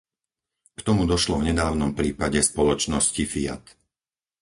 K 0.73 0.79
tomu 0.87 1.03
došlo 1.13 1.35
v 1.37 1.47
nedávnom 1.53 1.91
prípade 1.99 2.39
spoločnosti 2.51 3.21
Fiat. 3.31 3.63